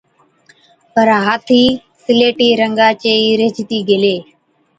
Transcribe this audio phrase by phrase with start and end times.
[0.93, 1.63] پَر هاٿِي
[2.03, 4.15] سِليٽِي رنگا چي ئِي ريهجتِي گيلي۔